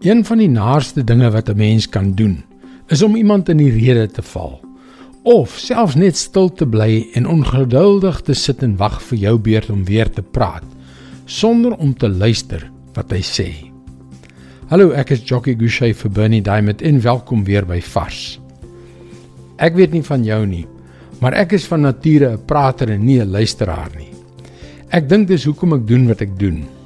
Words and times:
Een 0.00 0.22
van 0.24 0.40
die 0.40 0.48
naaste 0.48 1.02
dinge 1.04 1.28
wat 1.30 1.48
'n 1.48 1.56
mens 1.56 1.88
kan 1.88 2.14
doen, 2.14 2.42
is 2.88 3.02
om 3.02 3.16
iemand 3.16 3.48
in 3.48 3.56
die 3.56 3.70
rede 3.70 4.06
te 4.06 4.22
val 4.22 4.60
of 5.22 5.58
selfs 5.58 5.94
net 5.94 6.16
stil 6.16 6.52
te 6.52 6.66
bly 6.66 7.08
en 7.12 7.28
ongeduldig 7.28 8.20
te 8.20 8.34
sit 8.34 8.62
en 8.62 8.76
wag 8.76 9.02
vir 9.02 9.18
jou 9.18 9.38
beurt 9.38 9.70
om 9.70 9.84
weer 9.84 10.10
te 10.10 10.22
praat 10.22 10.64
sonder 11.24 11.76
om 11.76 11.94
te 11.94 12.08
luister 12.08 12.70
wat 12.94 13.10
hy 13.10 13.20
sê. 13.20 13.48
Hallo, 14.68 14.90
ek 14.90 15.10
is 15.10 15.28
Jockey 15.28 15.54
Gouchee 15.54 15.94
vir 15.94 16.10
Bernie 16.10 16.42
Diamond 16.42 16.82
en 16.82 17.00
welkom 17.00 17.44
weer 17.44 17.66
by 17.66 17.80
Vars. 17.80 18.40
Ek 19.58 19.74
weet 19.74 19.92
nie 19.92 20.02
van 20.02 20.24
jou 20.24 20.46
nie, 20.46 20.66
maar 21.20 21.34
ek 21.34 21.52
is 21.52 21.66
van 21.66 21.80
nature 21.80 22.32
'n 22.32 22.44
prater 22.46 22.90
en 22.90 23.04
nie 23.04 23.20
'n 23.20 23.30
luisteraar 23.30 23.90
nie. 23.98 24.14
Ek 24.88 25.08
dink 25.08 25.28
dis 25.28 25.44
hoekom 25.44 25.72
ek 25.74 25.86
doen 25.86 26.06
wat 26.06 26.22
ek 26.22 26.38
doen. 26.38 26.79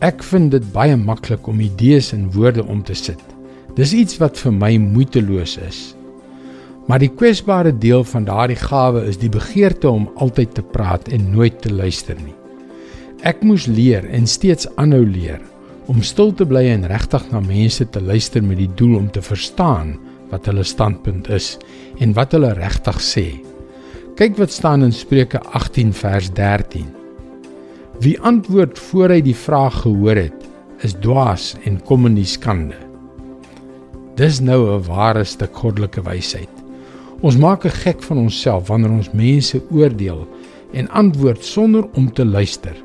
Ek 0.00 0.22
vind 0.24 0.48
dit 0.54 0.64
baie 0.72 0.96
maklik 0.96 1.44
om 1.50 1.58
idees 1.60 2.14
in 2.16 2.30
woorde 2.32 2.62
om 2.64 2.78
te 2.80 2.94
sit. 2.96 3.20
Dis 3.76 3.92
iets 3.92 4.16
wat 4.16 4.38
vir 4.40 4.54
my 4.56 4.70
moeiteloos 4.80 5.58
is. 5.60 5.80
Maar 6.88 7.02
die 7.02 7.10
kwesbare 7.12 7.74
deel 7.76 8.00
van 8.08 8.24
daardie 8.24 8.56
gawe 8.56 9.02
is 9.10 9.18
die 9.20 9.28
begeerte 9.28 9.90
om 9.92 10.06
altyd 10.16 10.54
te 10.56 10.64
praat 10.64 11.10
en 11.12 11.26
nooit 11.34 11.58
te 11.60 11.68
luister 11.68 12.16
nie. 12.16 12.32
Ek 13.28 13.44
moes 13.44 13.66
leer 13.68 14.06
en 14.08 14.24
steeds 14.24 14.70
aanhou 14.80 15.02
leer 15.04 15.42
om 15.92 16.00
stil 16.06 16.32
te 16.32 16.46
bly 16.48 16.62
en 16.70 16.86
regtig 16.88 17.26
na 17.28 17.42
mense 17.44 17.84
te 17.92 18.00
luister 18.00 18.44
met 18.46 18.56
die 18.62 18.70
doel 18.80 18.94
om 19.02 19.10
te 19.12 19.20
verstaan 19.20 19.98
wat 20.30 20.48
hulle 20.48 20.64
standpunt 20.64 21.28
is 21.28 21.58
en 22.00 22.16
wat 22.16 22.32
hulle 22.38 22.54
regtig 22.56 23.02
sê. 23.04 23.26
Kyk 24.16 24.40
wat 24.40 24.56
staan 24.56 24.86
in 24.86 24.96
Spreuke 24.96 25.42
18 25.52 25.92
vers 25.92 26.32
13. 26.40 26.99
Wie 28.00 28.16
antwoord 28.24 28.78
voor 28.80 29.12
hy 29.12 29.18
die 29.20 29.36
vraag 29.36 29.82
gehoor 29.82 30.16
het, 30.16 30.44
is 30.80 30.94
dwaas 31.04 31.50
en 31.68 31.74
kom 31.84 32.06
in 32.08 32.14
die 32.16 32.28
skande. 32.28 32.78
Dis 34.16 34.38
nou 34.40 34.72
'n 34.72 34.86
ware 34.86 35.24
stuk 35.24 35.52
goddelike 35.52 36.00
wysheid. 36.08 36.48
Ons 37.20 37.36
maak 37.36 37.66
'n 37.66 37.76
gek 37.84 38.02
van 38.02 38.18
onsself 38.18 38.68
wanneer 38.68 38.90
ons 38.90 39.12
mense 39.12 39.60
oordeel 39.70 40.26
en 40.72 40.88
antwoord 40.88 41.44
sonder 41.44 41.84
om 41.92 42.12
te 42.12 42.24
luister. 42.24 42.76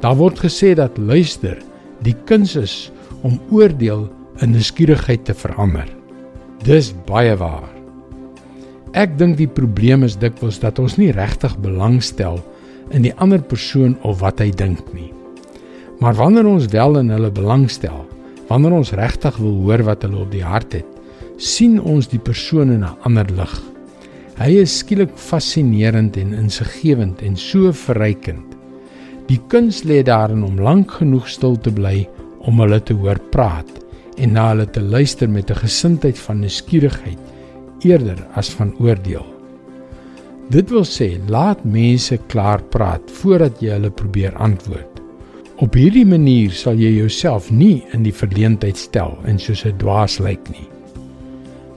Daar 0.00 0.16
word 0.16 0.38
gesê 0.38 0.74
dat 0.74 0.98
luister 0.98 1.56
die 2.02 2.16
kuns 2.24 2.56
is 2.56 2.92
om 3.22 3.40
oordeel 3.50 4.08
in 4.40 4.50
nuuskierigheid 4.50 5.24
te 5.24 5.34
verander. 5.34 5.88
Dis 6.62 6.94
baie 7.06 7.36
waar. 7.36 7.72
Ek 8.92 9.18
dink 9.18 9.36
die 9.36 9.48
probleem 9.48 10.02
is 10.02 10.18
dikwels 10.18 10.60
dat 10.60 10.78
ons 10.78 10.96
nie 10.96 11.12
regtig 11.12 11.58
belangstel 11.58 12.34
nie 12.34 12.57
in 12.90 13.02
die 13.02 13.14
ander 13.16 13.42
persoon 13.42 13.96
of 14.02 14.20
wat 14.20 14.40
hy 14.40 14.50
dink 14.50 14.92
nie. 14.94 15.12
Maar 15.98 16.14
wanneer 16.14 16.46
ons 16.46 16.68
wel 16.72 16.98
in 17.00 17.10
hulle 17.10 17.30
belangstel, 17.34 18.04
wanneer 18.48 18.76
ons 18.78 18.94
regtig 18.96 19.36
wil 19.42 19.56
hoor 19.64 19.82
wat 19.88 20.02
hulle 20.06 20.22
op 20.22 20.30
die 20.32 20.44
hart 20.44 20.78
het, 20.78 20.86
sien 21.38 21.78
ons 21.80 22.08
die 22.10 22.18
persoon 22.18 22.70
in 22.70 22.84
'n 22.84 22.96
ander 23.06 23.26
lig. 23.30 23.54
Hy 24.38 24.50
is 24.62 24.78
skielik 24.78 25.16
fascinerend 25.18 26.16
en 26.16 26.34
insiggewend 26.34 27.22
en 27.22 27.36
so 27.36 27.72
verrykend. 27.72 28.46
Die 29.26 29.40
kuns 29.48 29.82
lê 29.84 30.02
daarin 30.02 30.44
om 30.44 30.60
lank 30.60 30.90
genoeg 30.90 31.28
stil 31.28 31.56
te 31.56 31.70
bly 31.70 32.08
om 32.38 32.60
hulle 32.60 32.80
te 32.80 32.94
hoor 32.94 33.18
praat 33.30 33.68
en 34.16 34.32
na 34.32 34.48
hulle 34.48 34.66
te 34.66 34.80
luister 34.80 35.28
met 35.28 35.50
'n 35.50 35.62
gesindheid 35.64 36.18
van 36.18 36.40
nuuskierigheid 36.40 37.18
eerder 37.82 38.26
as 38.34 38.48
van 38.50 38.74
oordeel. 38.78 39.37
Dit 40.48 40.70
wil 40.72 40.86
sê, 40.88 41.18
laat 41.28 41.60
mense 41.68 42.16
klaar 42.32 42.62
praat 42.72 43.10
voordat 43.20 43.58
jy 43.60 43.74
hulle 43.74 43.90
probeer 43.92 44.32
antwoord. 44.40 45.02
Op 45.60 45.74
hierdie 45.76 46.06
manier 46.08 46.54
sal 46.56 46.78
jy 46.80 46.94
jouself 46.94 47.50
nie 47.52 47.82
in 47.92 48.06
die 48.06 48.14
verleentheid 48.14 48.80
stel 48.80 49.18
en 49.28 49.36
soos 49.36 49.66
'n 49.66 49.76
dwaas 49.76 50.16
lyk 50.24 50.48
nie. 50.48 50.64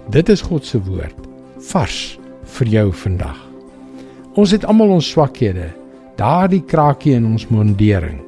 Dit 0.10 0.30
is 0.30 0.42
God 0.42 0.66
se 0.66 0.80
woord, 0.80 1.18
vars 1.60 2.18
vir 2.44 2.68
jou 2.68 2.92
vandag. 2.92 3.40
Ons 4.36 4.52
het 4.52 4.66
almal 4.66 4.90
ons 4.90 5.10
swakhede, 5.10 5.74
daardie 6.16 6.64
krakie 6.64 7.14
in 7.14 7.26
ons 7.26 7.48
mondering. 7.50 8.22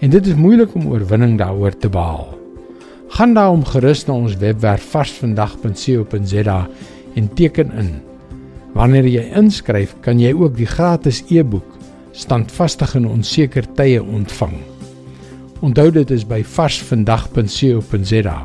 En 0.00 0.10
dit 0.10 0.26
is 0.26 0.34
moeilik 0.34 0.74
om 0.74 0.86
oorwinning 0.86 1.38
daaroor 1.38 1.76
te 1.76 1.88
behaal. 1.88 2.38
Gaan 3.08 3.34
daarom 3.34 3.64
gerus 3.64 4.06
na 4.06 4.14
ons 4.14 4.36
webwerf 4.36 4.82
varsvandag.co.za 4.82 6.68
en 7.14 7.34
teken 7.34 7.72
in 7.72 8.00
Wanneer 8.74 9.06
jy 9.06 9.22
inskryf, 9.38 9.94
kan 10.02 10.18
jy 10.20 10.32
ook 10.34 10.56
die 10.58 10.66
gratis 10.66 11.22
e-boek 11.30 11.74
Standvastig 12.14 12.92
in 12.94 13.08
onseker 13.10 13.66
tye 13.74 13.98
ontvang. 13.98 14.54
Onthou 15.66 15.88
dit 15.90 16.10
is 16.14 16.22
by 16.26 16.44
varsvandag.co.za. 16.46 18.36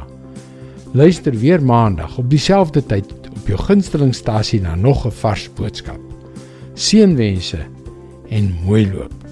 Luister 0.97 1.37
weer 1.37 1.61
maandag 1.61 2.17
op 2.17 2.29
dieselfde 2.31 2.81
tyd 2.81 3.13
op 3.29 3.45
jou 3.51 3.59
gunstelingstasie 3.61 4.61
na 4.61 4.75
nog 4.75 5.05
'n 5.05 5.11
vars 5.21 5.49
boodskap. 5.53 6.01
Seënwense 6.73 7.59
en 8.29 8.55
mooi 8.65 8.91
loop. 8.91 9.28